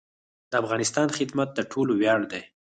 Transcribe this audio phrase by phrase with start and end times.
[0.51, 2.41] د افغانستان خدمت د ټولو ویاړ دی